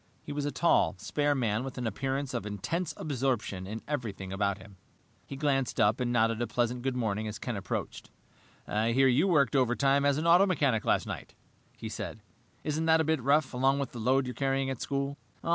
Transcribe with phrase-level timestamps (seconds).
[0.23, 4.57] He was a tall, spare man with an appearance of intense absorption in everything about
[4.57, 4.77] him.
[5.27, 8.09] He glanced up and nodded a pleasant good morning as Ken approached.
[8.67, 11.35] "I hear you worked overtime as an auto mechanic last night,"
[11.77, 12.23] he said.
[12.63, 15.19] "Isn't that a bit rough, along with the load you're carrying at school?"